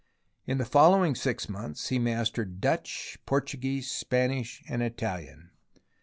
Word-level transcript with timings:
In 0.47 0.57
the 0.57 0.65
following 0.65 1.13
six 1.13 1.47
months 1.47 1.89
he 1.89 1.99
mastered 1.99 2.59
Dutch, 2.59 3.19
Portuguese, 3.27 3.91
Spanish 3.91 4.63
and 4.67 4.81
Italian. 4.81 5.51